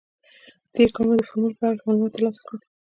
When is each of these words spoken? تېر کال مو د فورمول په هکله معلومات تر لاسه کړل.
تېر 0.73 0.89
کال 0.93 1.03
مو 1.07 1.15
د 1.19 1.21
فورمول 1.29 1.53
په 1.59 1.63
هکله 1.69 1.85
معلومات 1.87 2.11
تر 2.13 2.21
لاسه 2.25 2.41
کړل. 2.47 2.59